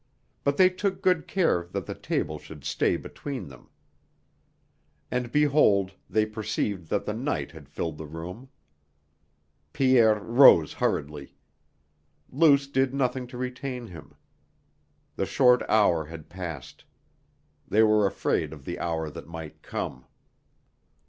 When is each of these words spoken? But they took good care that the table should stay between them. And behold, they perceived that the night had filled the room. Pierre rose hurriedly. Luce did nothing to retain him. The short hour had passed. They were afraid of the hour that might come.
But 0.43 0.57
they 0.57 0.71
took 0.71 0.99
good 1.03 1.27
care 1.27 1.67
that 1.73 1.85
the 1.85 1.93
table 1.93 2.39
should 2.39 2.63
stay 2.65 2.97
between 2.97 3.49
them. 3.49 3.69
And 5.11 5.31
behold, 5.31 5.91
they 6.09 6.25
perceived 6.25 6.89
that 6.89 7.05
the 7.05 7.13
night 7.13 7.51
had 7.51 7.69
filled 7.69 7.99
the 7.99 8.07
room. 8.07 8.49
Pierre 9.73 10.15
rose 10.19 10.73
hurriedly. 10.73 11.35
Luce 12.31 12.65
did 12.65 12.95
nothing 12.95 13.27
to 13.27 13.37
retain 13.37 13.85
him. 13.85 14.15
The 15.17 15.27
short 15.27 15.61
hour 15.69 16.05
had 16.05 16.29
passed. 16.29 16.83
They 17.67 17.83
were 17.83 18.07
afraid 18.07 18.53
of 18.53 18.65
the 18.65 18.79
hour 18.79 19.11
that 19.11 19.27
might 19.27 19.61
come. 19.61 20.05